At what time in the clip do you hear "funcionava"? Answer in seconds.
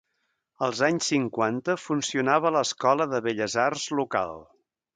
1.83-2.53